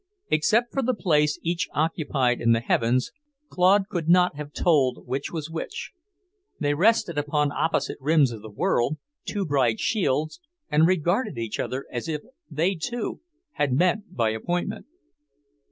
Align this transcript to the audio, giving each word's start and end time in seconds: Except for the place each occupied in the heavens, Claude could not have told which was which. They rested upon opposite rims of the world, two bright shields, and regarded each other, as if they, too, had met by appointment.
Except 0.31 0.73
for 0.73 0.81
the 0.81 0.95
place 0.95 1.37
each 1.43 1.69
occupied 1.75 2.41
in 2.41 2.53
the 2.53 2.59
heavens, 2.59 3.11
Claude 3.49 3.87
could 3.87 4.09
not 4.09 4.35
have 4.35 4.51
told 4.51 5.05
which 5.05 5.31
was 5.31 5.51
which. 5.51 5.91
They 6.59 6.73
rested 6.73 7.19
upon 7.19 7.51
opposite 7.51 7.99
rims 8.01 8.31
of 8.31 8.41
the 8.41 8.49
world, 8.49 8.97
two 9.25 9.45
bright 9.45 9.79
shields, 9.79 10.39
and 10.71 10.87
regarded 10.87 11.37
each 11.37 11.59
other, 11.59 11.85
as 11.91 12.07
if 12.09 12.21
they, 12.49 12.73
too, 12.73 13.21
had 13.51 13.73
met 13.73 14.15
by 14.15 14.31
appointment. 14.31 14.87